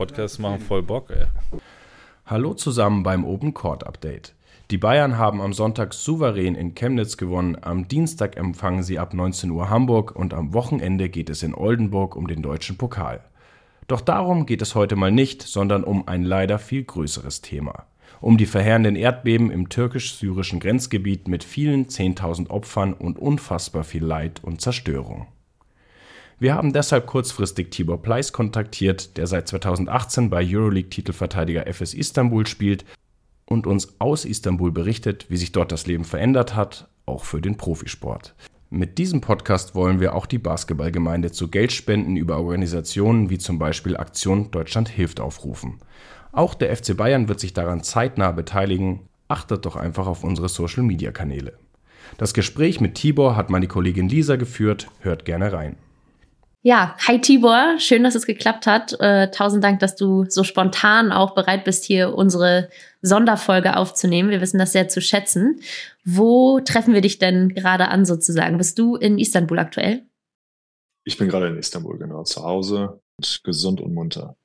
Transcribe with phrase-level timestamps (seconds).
[0.00, 1.26] Podcasts machen voll Bock, ey.
[2.24, 4.34] Hallo zusammen beim Open Court Update.
[4.70, 9.50] Die Bayern haben am Sonntag souverän in Chemnitz gewonnen, am Dienstag empfangen sie ab 19
[9.50, 13.20] Uhr Hamburg und am Wochenende geht es in Oldenburg um den deutschen Pokal.
[13.88, 17.84] Doch darum geht es heute mal nicht, sondern um ein leider viel größeres Thema.
[18.22, 24.42] Um die verheerenden Erdbeben im türkisch-syrischen Grenzgebiet mit vielen 10.000 Opfern und unfassbar viel Leid
[24.42, 25.26] und Zerstörung.
[26.40, 32.86] Wir haben deshalb kurzfristig Tibor Pleiss kontaktiert, der seit 2018 bei Euroleague-Titelverteidiger FS Istanbul spielt
[33.44, 37.58] und uns aus Istanbul berichtet, wie sich dort das Leben verändert hat, auch für den
[37.58, 38.34] Profisport.
[38.70, 43.98] Mit diesem Podcast wollen wir auch die Basketballgemeinde zu Geldspenden über Organisationen wie zum Beispiel
[43.98, 45.80] Aktion Deutschland hilft aufrufen.
[46.32, 49.00] Auch der FC Bayern wird sich daran zeitnah beteiligen.
[49.28, 51.58] Achtet doch einfach auf unsere Social-Media-Kanäle.
[52.16, 54.88] Das Gespräch mit Tibor hat meine Kollegin Lisa geführt.
[55.00, 55.76] Hört gerne rein.
[56.62, 58.94] Ja, hi Tibor, schön, dass es geklappt hat.
[59.00, 62.68] Äh, tausend Dank, dass du so spontan auch bereit bist, hier unsere
[63.00, 64.28] Sonderfolge aufzunehmen.
[64.28, 65.60] Wir wissen das sehr zu schätzen.
[66.04, 68.58] Wo treffen wir dich denn gerade an sozusagen?
[68.58, 70.02] Bist du in Istanbul aktuell?
[71.04, 74.36] Ich bin gerade in Istanbul, genau, zu Hause und gesund und munter.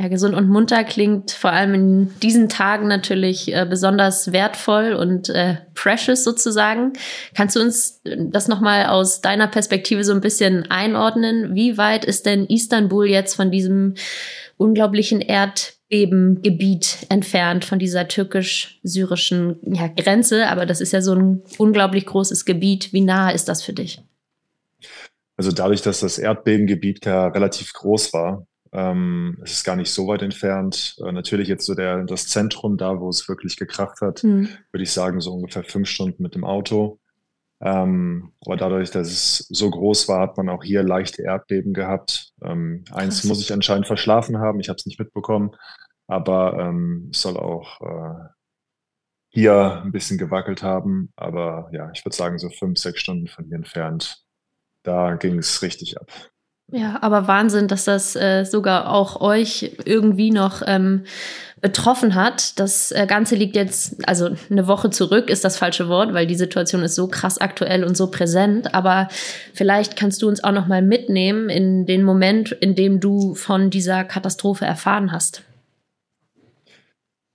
[0.00, 5.28] Ja, gesund und munter klingt vor allem in diesen Tagen natürlich äh, besonders wertvoll und
[5.28, 6.92] äh, precious sozusagen.
[7.34, 11.56] Kannst du uns das nochmal aus deiner Perspektive so ein bisschen einordnen?
[11.56, 13.94] Wie weit ist denn Istanbul jetzt von diesem
[14.56, 20.46] unglaublichen Erdbebengebiet entfernt, von dieser türkisch-syrischen ja, Grenze?
[20.46, 22.92] Aber das ist ja so ein unglaublich großes Gebiet.
[22.92, 24.00] Wie nah ist das für dich?
[25.36, 30.06] Also dadurch, dass das Erdbebengebiet ja relativ groß war, ähm, es ist gar nicht so
[30.06, 30.96] weit entfernt.
[31.04, 34.48] Äh, natürlich jetzt so der, das Zentrum, da wo es wirklich gekracht hat, mhm.
[34.70, 36.98] würde ich sagen, so ungefähr fünf Stunden mit dem Auto.
[37.60, 42.32] Ähm, aber dadurch, dass es so groß war, hat man auch hier leichte Erdbeben gehabt.
[42.42, 45.50] Ähm, eins muss ich anscheinend verschlafen haben, ich habe es nicht mitbekommen,
[46.06, 48.28] aber ähm, es soll auch äh,
[49.30, 51.12] hier ein bisschen gewackelt haben.
[51.16, 54.24] Aber ja, ich würde sagen, so fünf, sechs Stunden von hier entfernt,
[54.84, 56.12] da ging es richtig ab.
[56.70, 61.04] Ja, aber Wahnsinn, dass das äh, sogar auch euch irgendwie noch ähm,
[61.62, 62.58] betroffen hat.
[62.58, 66.34] Das äh, Ganze liegt jetzt, also eine Woche zurück ist das falsche Wort, weil die
[66.34, 68.74] Situation ist so krass aktuell und so präsent.
[68.74, 69.08] Aber
[69.54, 73.70] vielleicht kannst du uns auch noch mal mitnehmen in den Moment, in dem du von
[73.70, 75.42] dieser Katastrophe erfahren hast.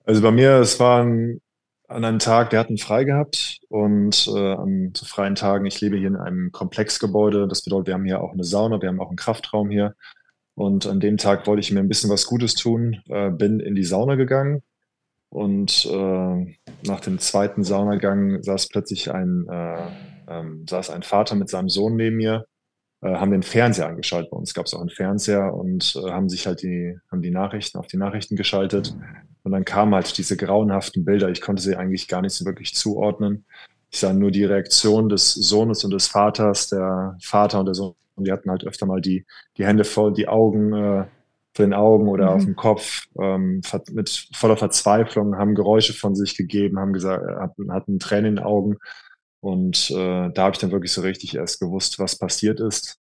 [0.05, 1.41] Also bei mir, es war ein
[1.87, 5.79] an einem Tag, der hat einen frei gehabt und äh, an zu freien Tagen, ich
[5.81, 7.47] lebe hier in einem Komplexgebäude.
[7.47, 9.95] Das bedeutet, wir haben hier auch eine Sauna, wir haben auch einen Kraftraum hier.
[10.55, 13.75] Und an dem Tag wollte ich mir ein bisschen was Gutes tun, äh, bin in
[13.75, 14.63] die Sauna gegangen
[15.33, 19.87] und äh, nach dem zweiten Saunagang saß plötzlich ein, äh,
[20.27, 22.45] ähm, saß ein Vater mit seinem Sohn neben mir,
[23.01, 24.29] äh, haben den Fernseher angeschaltet.
[24.29, 27.31] Bei uns gab es auch einen Fernseher und äh, haben sich halt die, haben die
[27.31, 28.95] Nachrichten auf die Nachrichten geschaltet.
[29.43, 31.29] Und dann kamen halt diese grauenhaften Bilder.
[31.29, 33.45] Ich konnte sie eigentlich gar nicht so wirklich zuordnen.
[33.91, 36.69] Ich sah nur die Reaktion des Sohnes und des Vaters.
[36.69, 39.25] Der Vater und der Sohn, die hatten halt öfter mal die,
[39.57, 41.05] die Hände voll, die Augen äh,
[41.55, 42.31] vor den Augen oder mhm.
[42.31, 43.61] auf dem Kopf, ähm,
[43.91, 48.45] mit voller Verzweiflung, haben Geräusche von sich gegeben, haben gesagt, hatten, hatten Tränen in den
[48.45, 48.77] Augen.
[49.39, 52.97] Und äh, da habe ich dann wirklich so richtig erst gewusst, was passiert ist.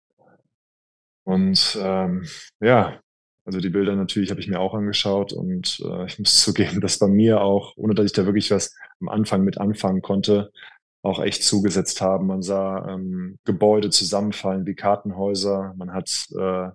[1.23, 2.25] Und ähm,
[2.61, 2.99] ja,
[3.47, 6.99] also die Bilder natürlich habe ich mir auch angeschaut und äh, ich muss zugeben, dass
[6.99, 10.51] bei mir auch, ohne dass ich da wirklich was am Anfang mit anfangen konnte,
[11.01, 12.27] auch echt zugesetzt haben.
[12.27, 15.73] Man sah ähm, Gebäude zusammenfallen wie Kartenhäuser.
[15.77, 16.71] Man hat äh,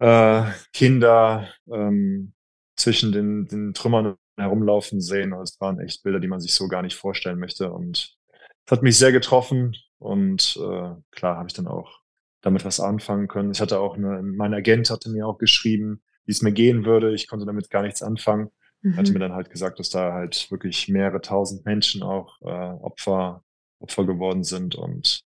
[0.00, 2.32] äh, Kinder ähm,
[2.74, 5.32] zwischen den, den Trümmern herumlaufen sehen.
[5.32, 7.72] Und es waren echt Bilder, die man sich so gar nicht vorstellen möchte.
[7.72, 8.16] Und
[8.66, 9.76] es hat mich sehr getroffen.
[9.98, 12.00] Und äh, klar habe ich dann auch
[12.40, 13.50] damit was anfangen können.
[13.50, 17.14] Ich hatte auch eine, mein Agent hatte mir auch geschrieben, wie es mir gehen würde.
[17.14, 18.50] Ich konnte damit gar nichts anfangen.
[18.82, 18.96] Mhm.
[18.96, 23.42] Hatte mir dann halt gesagt, dass da halt wirklich mehrere tausend Menschen auch äh, Opfer,
[23.80, 25.24] Opfer geworden sind und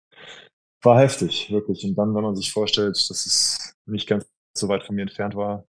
[0.83, 1.83] war heftig, wirklich.
[1.83, 4.25] Und dann, wenn man sich vorstellt, dass es nicht ganz
[4.55, 5.65] so weit von mir entfernt war,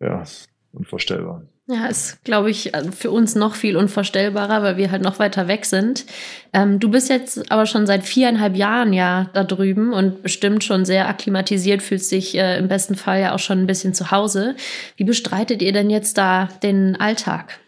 [0.00, 0.24] ja,
[0.72, 1.46] unvorstellbar.
[1.66, 5.48] Ja, ist, glaube ich, äh, für uns noch viel unvorstellbarer, weil wir halt noch weiter
[5.48, 6.04] weg sind.
[6.52, 10.84] Ähm, du bist jetzt aber schon seit viereinhalb Jahren ja da drüben und bestimmt schon
[10.84, 14.56] sehr akklimatisiert, fühlst dich äh, im besten Fall ja auch schon ein bisschen zu Hause.
[14.98, 17.58] Wie bestreitet ihr denn jetzt da den Alltag?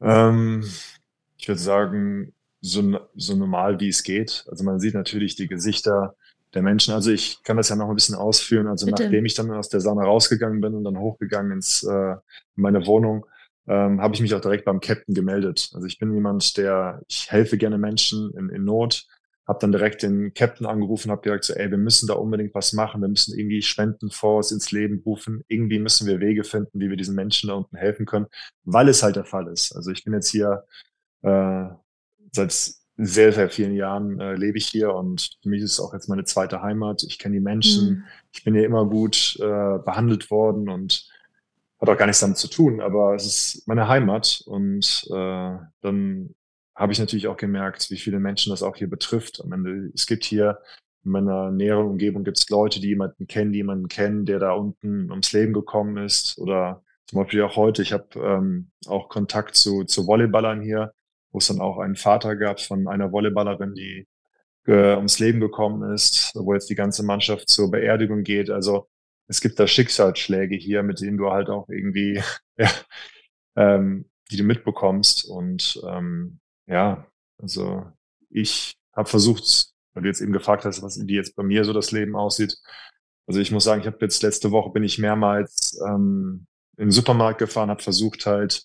[0.00, 0.62] Ähm,
[1.36, 4.44] ich würde sagen, so, so normal wie es geht.
[4.48, 6.14] Also man sieht natürlich die Gesichter
[6.54, 6.94] der Menschen.
[6.94, 8.66] Also ich kann das ja noch ein bisschen ausführen.
[8.66, 9.04] Also Bitte.
[9.04, 12.86] nachdem ich dann aus der Sauna rausgegangen bin und dann hochgegangen ins äh, in meine
[12.86, 13.26] Wohnung,
[13.68, 15.70] ähm, habe ich mich auch direkt beim Captain gemeldet.
[15.74, 19.06] Also ich bin jemand, der, ich helfe gerne Menschen in, in Not,
[19.46, 22.72] habe dann direkt den Captain angerufen, habe gesagt, so, ey, wir müssen da unbedingt was
[22.72, 26.96] machen, wir müssen irgendwie Spendenfonds ins Leben rufen, irgendwie müssen wir Wege finden, wie wir
[26.96, 28.26] diesen Menschen da unten helfen können,
[28.64, 29.74] weil es halt der Fall ist.
[29.74, 30.64] Also ich bin jetzt hier
[31.22, 31.64] äh,
[32.32, 35.94] seit sehr, sehr vielen Jahren äh, lebe ich hier und für mich ist es auch
[35.94, 37.04] jetzt meine zweite Heimat.
[37.04, 38.04] Ich kenne die Menschen, mhm.
[38.32, 41.08] ich bin hier immer gut äh, behandelt worden und
[41.80, 46.34] hat auch gar nichts damit zu tun, aber es ist meine Heimat und äh, dann
[46.74, 49.40] habe ich natürlich auch gemerkt, wie viele Menschen das auch hier betrifft.
[49.42, 50.58] Am Ende, es gibt hier
[51.04, 54.52] in meiner näheren Umgebung gibt es Leute, die jemanden kennen, die jemanden kennen, der da
[54.52, 56.38] unten ums Leben gekommen ist.
[56.38, 60.92] Oder zum Beispiel auch heute, ich habe ähm, auch Kontakt zu, zu Volleyballern hier,
[61.30, 64.06] wo es dann auch einen Vater gab von einer Volleyballerin, die
[64.66, 68.50] äh, ums Leben gekommen ist, wo jetzt die ganze Mannschaft zur Beerdigung geht.
[68.50, 68.88] Also
[69.26, 72.22] es gibt da Schicksalsschläge hier, mit denen du halt auch irgendwie,
[72.56, 72.70] ja,
[73.56, 75.24] ähm, die du mitbekommst.
[75.28, 77.06] Und ähm, ja,
[77.38, 77.86] also
[78.30, 81.72] ich habe versucht, weil du jetzt eben gefragt hast, was wie jetzt bei mir so
[81.72, 82.56] das Leben aussieht.
[83.26, 86.46] Also ich muss sagen, ich habe jetzt letzte Woche bin ich mehrmals ähm,
[86.76, 88.64] in den Supermarkt gefahren, habe versucht halt,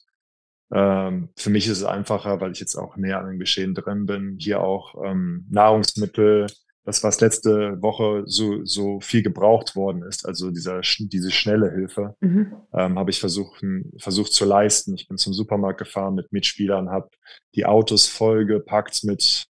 [0.72, 4.06] ähm, für mich ist es einfacher, weil ich jetzt auch näher an dem Geschehen drin
[4.06, 6.48] bin, hier auch ähm, Nahrungsmittel,
[6.86, 12.16] das, was letzte Woche so, so viel gebraucht worden ist, also dieser, diese schnelle Hilfe,
[12.20, 12.54] mhm.
[12.74, 13.64] ähm, habe ich versucht,
[13.98, 14.94] versucht zu leisten.
[14.94, 17.10] Ich bin zum Supermarkt gefahren mit Mitspielern, habe
[17.56, 19.46] die Autos vollgepackt mit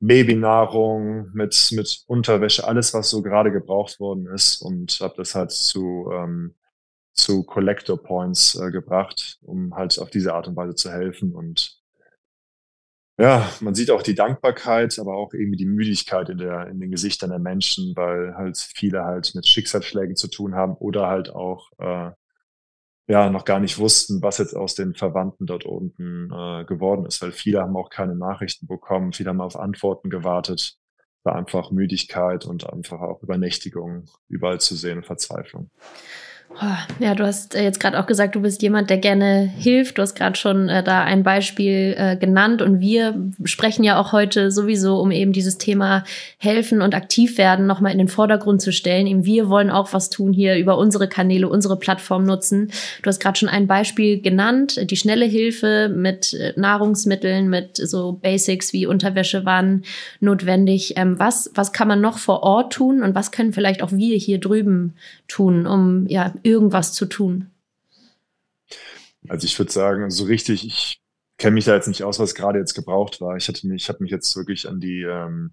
[0.00, 5.52] Babynahrung, mit, mit Unterwäsche, alles, was so gerade gebraucht worden ist und habe das halt
[5.52, 6.54] zu, ähm,
[7.16, 11.34] zu Collector Points äh, gebracht, um halt auf diese Art und Weise zu helfen.
[11.34, 11.82] Und
[13.18, 16.90] ja, man sieht auch die Dankbarkeit, aber auch irgendwie die Müdigkeit in, der, in den
[16.90, 21.70] Gesichtern der Menschen, weil halt viele halt mit Schicksalsschlägen zu tun haben oder halt auch
[21.78, 22.10] äh,
[23.08, 27.22] ja noch gar nicht wussten, was jetzt aus den Verwandten dort unten äh, geworden ist,
[27.22, 30.76] weil viele haben auch keine Nachrichten bekommen, viele haben auf Antworten gewartet,
[31.22, 35.70] war einfach Müdigkeit und einfach auch Übernächtigung überall zu sehen und Verzweiflung.
[37.00, 39.98] Ja, du hast äh, jetzt gerade auch gesagt, du bist jemand, der gerne hilft.
[39.98, 44.12] Du hast gerade schon äh, da ein Beispiel äh, genannt und wir sprechen ja auch
[44.12, 46.04] heute sowieso, um eben dieses Thema
[46.38, 49.06] helfen und aktiv werden nochmal in den Vordergrund zu stellen.
[49.06, 52.70] Eben wir wollen auch was tun hier über unsere Kanäle, unsere Plattform nutzen.
[53.02, 58.12] Du hast gerade schon ein Beispiel genannt, die schnelle Hilfe mit äh, Nahrungsmitteln, mit so
[58.12, 59.84] Basics wie Unterwäsche waren
[60.20, 60.94] notwendig.
[60.96, 64.16] Ähm, was, was kann man noch vor Ort tun und was können vielleicht auch wir
[64.16, 64.94] hier drüben
[65.28, 67.50] tun, um ja irgendwas zu tun?
[69.28, 71.00] Also ich würde sagen, so richtig, ich
[71.38, 73.36] kenne mich da jetzt nicht aus, was gerade jetzt gebraucht war.
[73.36, 75.52] Ich hatte mich, ich habe mich jetzt wirklich an die, ähm,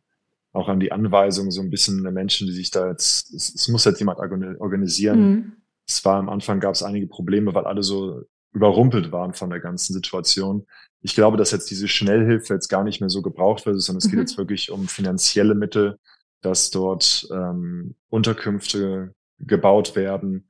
[0.52, 3.68] auch an die Anweisung so ein bisschen der Menschen, die sich da jetzt, es, es
[3.68, 5.30] muss jetzt jemand organisieren.
[5.30, 5.54] Mhm.
[5.88, 9.60] Es war am Anfang gab es einige Probleme, weil alle so überrumpelt waren von der
[9.60, 10.66] ganzen Situation.
[11.02, 14.06] Ich glaube, dass jetzt diese Schnellhilfe jetzt gar nicht mehr so gebraucht wird, sondern es
[14.06, 14.12] mhm.
[14.12, 15.98] geht jetzt wirklich um finanzielle Mittel,
[16.42, 20.48] dass dort ähm, Unterkünfte gebaut werden,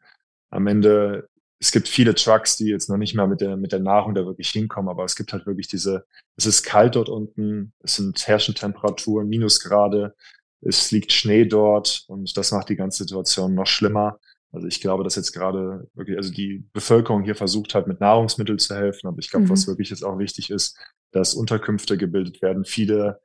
[0.54, 1.28] am Ende,
[1.60, 4.26] es gibt viele Trucks, die jetzt noch nicht mal mit der, mit der Nahrung da
[4.26, 6.06] wirklich hinkommen, aber es gibt halt wirklich diese,
[6.38, 10.14] es ist kalt dort unten, es sind herrschende Temperaturen, Minusgrade,
[10.62, 14.20] es liegt Schnee dort und das macht die ganze Situation noch schlimmer.
[14.52, 18.60] Also ich glaube, dass jetzt gerade wirklich, also die Bevölkerung hier versucht hat, mit Nahrungsmitteln
[18.60, 19.50] zu helfen, aber ich glaube, mhm.
[19.50, 20.78] was wirklich jetzt auch wichtig ist,
[21.12, 22.64] dass Unterkünfte gebildet werden.
[22.64, 23.20] Viele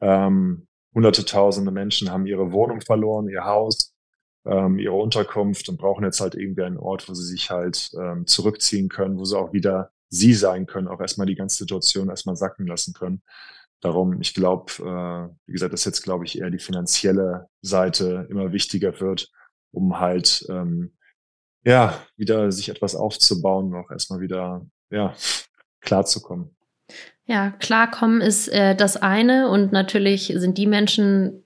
[0.00, 3.89] ähm, hunderte tausende Menschen haben ihre Wohnung verloren, ihr Haus
[4.44, 8.26] ähm, ihre Unterkunft und brauchen jetzt halt irgendwie einen Ort, wo sie sich halt ähm,
[8.26, 12.36] zurückziehen können, wo sie auch wieder sie sein können, auch erstmal die ganze Situation erstmal
[12.36, 13.22] sacken lassen können.
[13.80, 18.52] Darum, ich glaube, äh, wie gesagt, dass jetzt, glaube ich, eher die finanzielle Seite immer
[18.52, 19.30] wichtiger wird,
[19.72, 20.96] um halt ähm,
[21.64, 25.14] ja wieder sich etwas aufzubauen und auch erstmal wieder ja
[25.80, 26.56] klarzukommen.
[27.30, 31.44] Ja, klarkommen ist äh, das eine und natürlich sind die Menschen,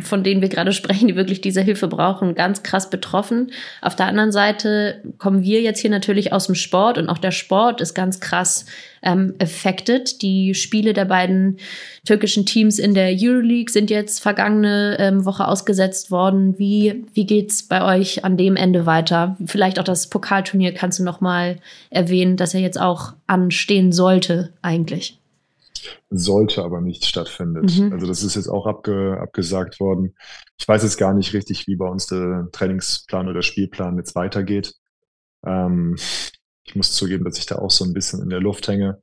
[0.00, 3.50] von denen wir gerade sprechen, die wirklich diese Hilfe brauchen, ganz krass betroffen.
[3.82, 7.32] Auf der anderen Seite kommen wir jetzt hier natürlich aus dem Sport und auch der
[7.32, 8.66] Sport ist ganz krass
[9.02, 10.22] ähm, affected.
[10.22, 11.58] Die Spiele der beiden
[12.04, 16.60] türkischen Teams in der Euroleague sind jetzt vergangene ähm, Woche ausgesetzt worden.
[16.60, 19.36] Wie, wie geht's bei euch an dem Ende weiter?
[19.44, 21.56] Vielleicht auch das Pokalturnier kannst du noch mal
[21.90, 25.18] erwähnen, dass er jetzt auch anstehen sollte eigentlich
[26.10, 27.78] sollte aber nicht stattfindet.
[27.78, 27.92] Mhm.
[27.92, 30.14] Also das ist jetzt auch abge, abgesagt worden.
[30.58, 34.74] Ich weiß jetzt gar nicht richtig, wie bei uns der Trainingsplan oder Spielplan jetzt weitergeht.
[35.44, 35.96] Ähm,
[36.64, 39.00] ich muss zugeben, dass ich da auch so ein bisschen in der Luft hänge.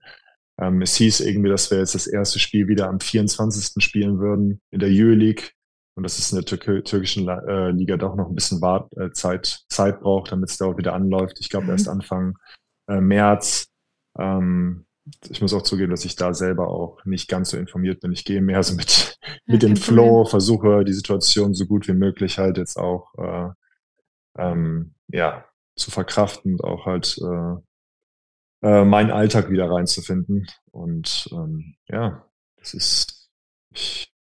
[0.59, 3.83] Ähm, es hieß irgendwie, dass wir jetzt das erste Spiel wieder am 24.
[3.83, 5.49] spielen würden in der Euroleague.
[5.95, 9.11] Und dass es in der Tür türkischen äh, Liga doch noch ein bisschen Wart äh,
[9.11, 11.37] Zeit, Zeit braucht, damit es da auch wieder anläuft.
[11.41, 11.71] Ich glaube, mhm.
[11.71, 12.37] erst Anfang
[12.87, 13.67] äh, März.
[14.17, 14.85] Ähm,
[15.29, 18.11] ich muss auch zugeben, dass ich da selber auch nicht ganz so informiert bin.
[18.11, 21.93] Ich gehe mehr so mit, ja, mit dem Flow, versuche die Situation so gut wie
[21.93, 23.49] möglich halt jetzt auch äh,
[24.37, 30.47] ähm, ja, zu verkraften und auch halt äh, äh, meinen Alltag wieder reinzufinden.
[30.71, 32.25] Und ähm, ja,
[32.57, 33.29] das ist,
[33.73, 34.11] ich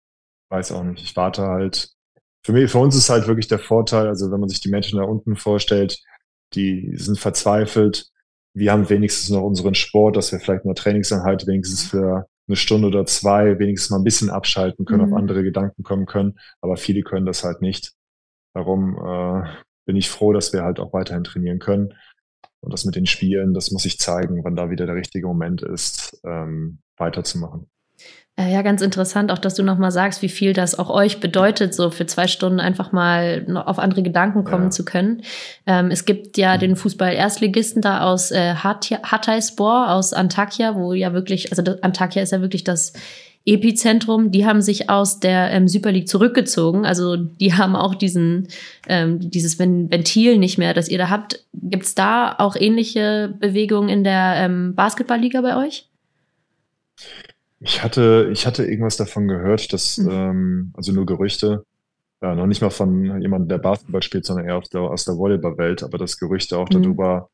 [0.48, 1.90] weiß auch nicht, ich warte halt.
[2.42, 4.98] Für mich, für uns ist halt wirklich der Vorteil, also wenn man sich die Menschen
[4.98, 6.02] da unten vorstellt,
[6.54, 8.09] die sind verzweifelt.
[8.54, 12.88] Wir haben wenigstens noch unseren Sport, dass wir vielleicht eine Trainingseinheit wenigstens für eine Stunde
[12.88, 15.12] oder zwei wenigstens mal ein bisschen abschalten können, mhm.
[15.12, 16.38] auf andere Gedanken kommen können.
[16.60, 17.92] Aber viele können das halt nicht.
[18.54, 19.48] Darum äh,
[19.86, 21.94] bin ich froh, dass wir halt auch weiterhin trainieren können.
[22.60, 25.62] Und das mit den Spielen, das muss ich zeigen, wann da wieder der richtige Moment
[25.62, 27.70] ist, ähm, weiterzumachen.
[28.36, 31.74] Äh, ja, ganz interessant, auch dass du nochmal sagst, wie viel das auch euch bedeutet,
[31.74, 34.70] so für zwei Stunden einfach mal auf andere Gedanken kommen ja.
[34.70, 35.22] zu können.
[35.66, 41.50] Ähm, es gibt ja den Fußball-Erstligisten da aus äh, Hatayspor, aus Antakya, wo ja wirklich,
[41.50, 42.92] also Antakya ist ja wirklich das
[43.46, 46.84] Epizentrum, die haben sich aus der ähm, Super League zurückgezogen.
[46.84, 48.48] Also die haben auch diesen,
[48.86, 51.44] ähm, dieses Ventil nicht mehr, das ihr da habt.
[51.54, 55.88] Gibt es da auch ähnliche Bewegungen in der ähm, Basketballliga bei euch?
[57.60, 60.10] Ich hatte, ich hatte irgendwas davon gehört, dass, mhm.
[60.10, 61.64] ähm, also nur Gerüchte,
[62.22, 65.82] ja, noch nicht mal von jemandem, der Basketball spielt, sondern eher der, aus der Volleyballwelt,
[65.82, 66.82] aber dass Gerüchte auch mhm.
[66.82, 67.30] darüber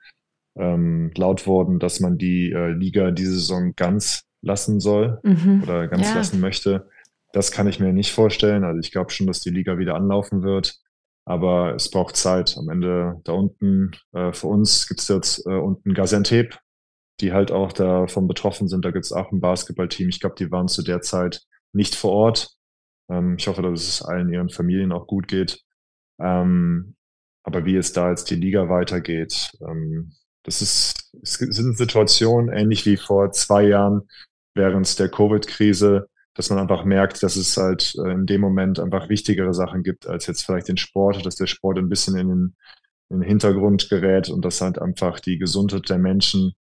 [0.57, 5.63] ähm, laut wurden, dass man die äh, Liga diese Saison ganz lassen soll mhm.
[5.63, 6.17] oder ganz ja.
[6.17, 6.89] lassen möchte.
[7.33, 8.65] Das kann ich mir nicht vorstellen.
[8.65, 10.79] Also ich glaube schon, dass die Liga wieder anlaufen wird.
[11.25, 12.57] Aber es braucht Zeit.
[12.57, 16.59] Am Ende da unten, äh, für uns gibt es jetzt äh, unten Gaziantep,
[17.21, 18.85] die halt auch davon betroffen sind.
[18.85, 20.09] Da gibt es auch ein Basketballteam.
[20.09, 21.43] Ich glaube, die waren zu der Zeit
[21.73, 22.57] nicht vor Ort.
[23.11, 25.63] Ähm, ich hoffe, dass es allen ihren Familien auch gut geht.
[26.21, 26.97] Ähm,
[27.43, 32.87] aber wie es da jetzt die Liga weitergeht, ähm, das ist, es sind Situationen ähnlich
[32.87, 34.03] wie vor zwei Jahren
[34.55, 39.09] während der Covid-Krise, dass man einfach merkt, dass es halt äh, in dem Moment einfach
[39.09, 42.57] wichtigere Sachen gibt als jetzt vielleicht den Sport, dass der Sport ein bisschen in den,
[43.11, 46.53] in den Hintergrund gerät und dass halt einfach die Gesundheit der Menschen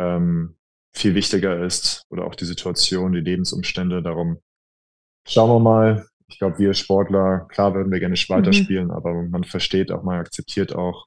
[0.00, 0.56] ähm,
[0.92, 4.02] viel wichtiger ist oder auch die Situation, die Lebensumstände.
[4.02, 4.38] Darum
[5.26, 6.06] schauen wir mal.
[6.28, 8.92] Ich glaube, wir Sportler, klar würden wir gerne weiterspielen, mhm.
[8.92, 11.06] aber man versteht auch, man akzeptiert auch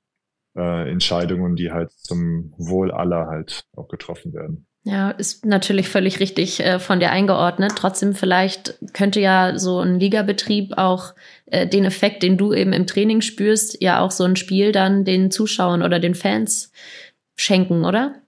[0.56, 4.68] äh, Entscheidungen, die halt zum Wohl aller halt auch getroffen werden.
[4.86, 7.72] Ja, ist natürlich völlig richtig äh, von dir eingeordnet.
[7.78, 11.14] Trotzdem vielleicht könnte ja so ein Ligabetrieb auch
[11.46, 15.06] äh, den Effekt, den du eben im Training spürst, ja auch so ein Spiel dann
[15.06, 16.74] den Zuschauern oder den Fans
[17.38, 18.23] schenken, oder?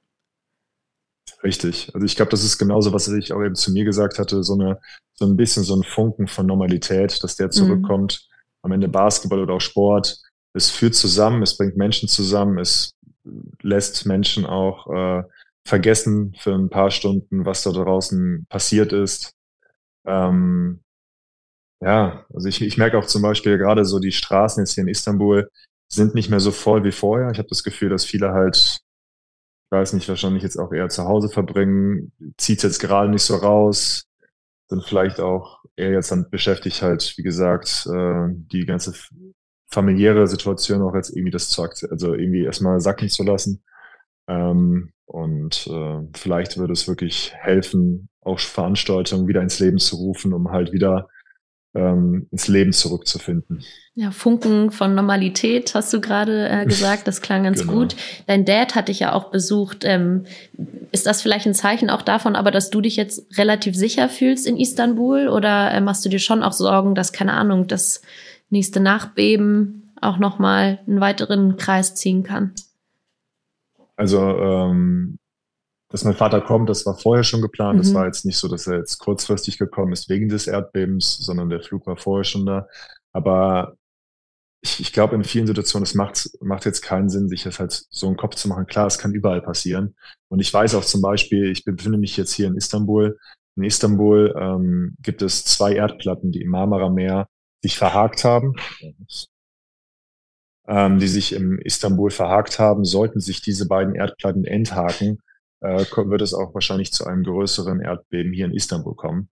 [1.45, 1.91] Richtig.
[1.93, 4.55] Also ich glaube, das ist genauso, was ich auch eben zu mir gesagt hatte, so
[4.55, 4.79] eine,
[5.13, 7.51] so ein bisschen so ein Funken von Normalität, dass der mhm.
[7.51, 8.27] zurückkommt.
[8.27, 8.35] Mhm.
[8.63, 10.17] Am Ende Basketball oder auch Sport.
[10.53, 12.95] Es führt zusammen, es bringt Menschen zusammen, es
[13.61, 15.23] lässt Menschen auch äh,
[15.67, 19.33] vergessen für ein paar Stunden, was da draußen passiert ist.
[20.07, 20.81] Ähm,
[21.79, 24.87] ja, also ich, ich merke auch zum Beispiel gerade so die Straßen jetzt hier in
[24.87, 25.47] Istanbul
[25.91, 27.29] sind nicht mehr so voll wie vorher.
[27.29, 28.79] Ich habe das Gefühl, dass viele halt
[29.71, 34.05] weiß nicht, wahrscheinlich jetzt auch eher zu Hause verbringen, zieht jetzt gerade nicht so raus,
[34.69, 38.93] sind vielleicht auch eher jetzt dann beschäftigt halt, wie gesagt, äh, die ganze
[39.67, 43.63] familiäre Situation auch jetzt irgendwie das zu also irgendwie erstmal sacken zu lassen.
[44.27, 50.33] Ähm, und äh, vielleicht würde es wirklich helfen, auch Veranstaltungen wieder ins Leben zu rufen,
[50.33, 51.07] um halt wieder
[51.75, 53.63] ähm, ins Leben zurückzufinden.
[53.93, 57.73] Ja, Funken von Normalität hast du gerade äh, gesagt, das klang ganz genau.
[57.73, 57.95] gut.
[58.27, 59.83] Dein Dad hat dich ja auch besucht.
[59.83, 60.25] Ähm,
[60.91, 64.47] ist das vielleicht ein Zeichen auch davon, aber dass du dich jetzt relativ sicher fühlst
[64.47, 68.01] in Istanbul oder äh, machst du dir schon auch Sorgen, dass keine Ahnung das
[68.49, 72.53] nächste Nachbeben auch noch mal einen weiteren Kreis ziehen kann?
[73.97, 75.19] Also ähm,
[75.89, 77.77] dass mein Vater kommt, das war vorher schon geplant.
[77.77, 77.81] Mhm.
[77.83, 81.49] Das war jetzt nicht so, dass er jetzt kurzfristig gekommen ist wegen des Erdbebens, sondern
[81.49, 82.67] der Flug war vorher schon da.
[83.11, 83.75] Aber
[84.61, 87.85] ich, ich glaube, in vielen Situationen, es macht, macht jetzt keinen Sinn, sich das halt
[87.89, 88.65] so einen Kopf zu machen.
[88.65, 89.95] Klar, es kann überall passieren.
[90.27, 93.17] Und ich weiß auch zum Beispiel, ich befinde mich jetzt hier in Istanbul.
[93.55, 97.27] In Istanbul ähm, gibt es zwei Erdplatten, die im Marmara-Meer
[97.61, 98.55] sich verhakt haben.
[100.67, 105.19] Ähm, die sich im Istanbul verhakt haben, sollten sich diese beiden Erdplatten enthaken,
[105.65, 109.29] äh, wird es auch wahrscheinlich zu einem größeren Erdbeben hier in Istanbul kommen.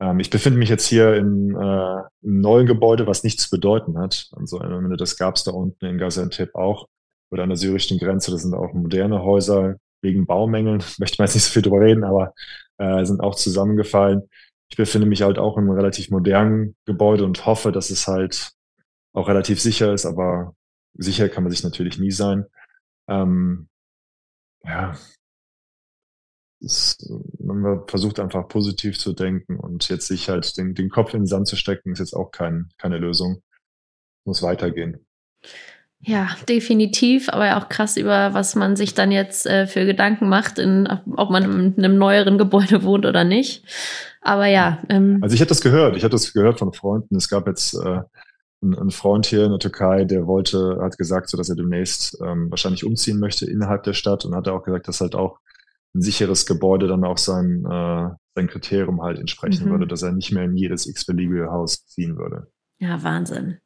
[0.00, 3.98] Ähm, ich befinde mich jetzt hier in äh, einem neuen Gebäude, was nichts zu bedeuten
[3.98, 4.28] hat.
[4.32, 4.58] Also
[4.96, 6.86] das gab es da unten in Gaziantep auch
[7.30, 8.30] oder an der syrischen Grenze.
[8.30, 10.82] Das sind auch moderne Häuser wegen Baumängeln.
[10.98, 12.34] Möchte man jetzt nicht so viel drüber reden, aber
[12.78, 14.22] äh, sind auch zusammengefallen.
[14.68, 18.52] Ich befinde mich halt auch in einem relativ modernen Gebäude und hoffe, dass es halt
[19.12, 20.54] auch relativ sicher ist, aber
[20.94, 22.44] sicher kann man sich natürlich nie sein.
[23.08, 23.68] Ähm,
[24.64, 24.94] ja,
[26.60, 31.20] ist, man versucht einfach positiv zu denken und jetzt sich halt den, den Kopf in
[31.20, 33.42] den Sand zu stecken, ist jetzt auch kein, keine Lösung.
[34.24, 35.06] Muss weitergehen.
[36.00, 40.58] Ja, definitiv, aber auch krass über, was man sich dann jetzt äh, für Gedanken macht,
[40.58, 43.64] in, ob man in einem neueren Gebäude wohnt oder nicht.
[44.20, 44.78] Aber ja.
[44.88, 47.16] Ähm, also ich habe das gehört, ich habe das gehört von Freunden.
[47.16, 48.02] Es gab jetzt äh,
[48.62, 52.18] einen, einen Freund hier in der Türkei, der wollte, hat gesagt, so dass er demnächst
[52.22, 55.38] ähm, wahrscheinlich umziehen möchte innerhalb der Stadt und hat auch gesagt, dass halt auch
[55.96, 59.70] ein sicheres Gebäude dann auch sein, äh, sein Kriterium halt entsprechen mhm.
[59.70, 62.48] würde, dass er nicht mehr in jedes x-beliebige Haus ziehen würde.
[62.78, 63.58] Ja, Wahnsinn.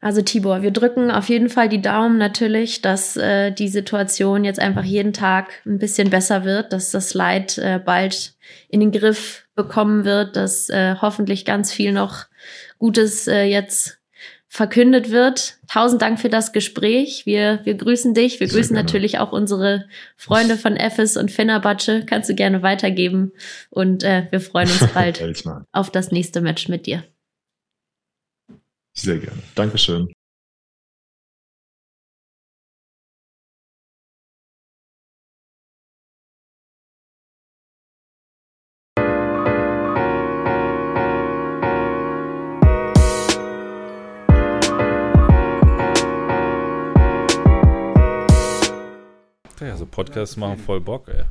[0.00, 4.60] Also Tibor, wir drücken auf jeden Fall die Daumen natürlich, dass äh, die Situation jetzt
[4.60, 8.34] einfach jeden Tag ein bisschen besser wird, dass das Leid äh, bald
[8.68, 12.26] in den Griff bekommen wird, dass äh, hoffentlich ganz viel noch
[12.78, 13.98] Gutes äh, jetzt
[14.54, 15.58] verkündet wird.
[15.68, 17.26] Tausend Dank für das Gespräch.
[17.26, 18.38] Wir, wir grüßen dich.
[18.38, 18.86] Wir Sehr grüßen gerne.
[18.86, 22.06] natürlich auch unsere Freunde von Ephes und Fenerbahce.
[22.06, 23.32] Kannst du gerne weitergeben.
[23.70, 25.20] Und äh, wir freuen uns bald
[25.72, 27.02] auf das nächste Match mit dir.
[28.92, 29.42] Sehr gerne.
[29.56, 30.14] Dankeschön.
[49.94, 51.24] Podcasts machen voll Bock, ey.